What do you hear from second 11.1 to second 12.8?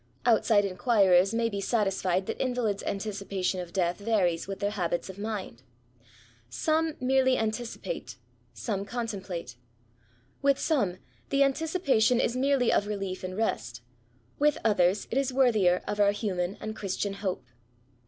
the anticipation is merely